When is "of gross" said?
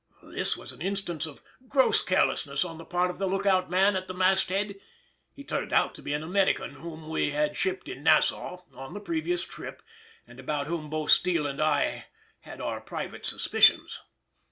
1.27-2.01